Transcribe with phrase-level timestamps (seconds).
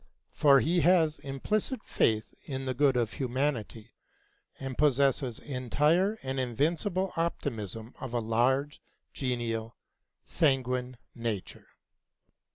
[0.31, 3.91] For he has implicit faith in the good in humanity,
[4.59, 8.81] and possesses entire the invincible optimism of a large,
[9.13, 9.75] genial,
[10.25, 11.67] sanguine nature.